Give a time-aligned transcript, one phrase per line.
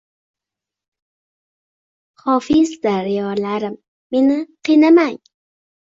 [2.23, 3.79] Hofiz daryolarim,
[4.17, 4.39] meni
[4.71, 5.21] qiynamang